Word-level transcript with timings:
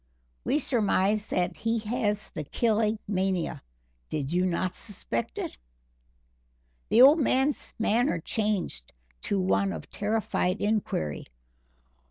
We 0.43 0.57
surmise 0.57 1.27
that 1.27 1.57
he 1.57 1.77
has 1.77 2.31
the 2.31 2.43
killing 2.43 2.97
mania. 3.07 3.61
Did 4.09 4.33
you 4.33 4.47
not 4.47 4.73
suspect 4.73 5.37
it?" 5.37 5.59
The 6.89 7.03
old 7.03 7.19
man's 7.19 7.71
manner 7.77 8.19
changed 8.19 8.93
to 9.25 9.39
one 9.39 9.71
of 9.71 9.91
terrified 9.91 10.59
inquiry. 10.59 11.27